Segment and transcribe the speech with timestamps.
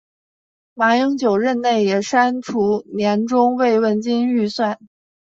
[0.73, 4.79] 马英九任内也删除年终慰问金预算。